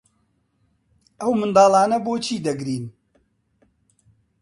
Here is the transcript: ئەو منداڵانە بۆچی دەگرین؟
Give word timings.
ئەو 1.19 1.31
منداڵانە 1.39 1.97
بۆچی 2.05 2.43
دەگرین؟ 2.45 2.85